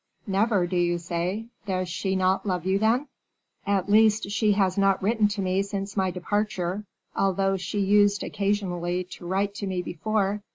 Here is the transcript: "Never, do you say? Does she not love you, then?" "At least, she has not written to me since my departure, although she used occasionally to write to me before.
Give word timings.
"Never, 0.25 0.65
do 0.65 0.77
you 0.77 0.97
say? 0.97 1.45
Does 1.67 1.87
she 1.87 2.15
not 2.15 2.43
love 2.43 2.65
you, 2.65 2.79
then?" 2.79 3.07
"At 3.67 3.87
least, 3.87 4.31
she 4.31 4.53
has 4.53 4.75
not 4.75 5.03
written 5.03 5.27
to 5.27 5.43
me 5.43 5.61
since 5.61 5.95
my 5.95 6.09
departure, 6.09 6.85
although 7.15 7.55
she 7.55 7.79
used 7.81 8.23
occasionally 8.23 9.03
to 9.03 9.27
write 9.27 9.53
to 9.53 9.67
me 9.67 9.83
before. 9.83 10.41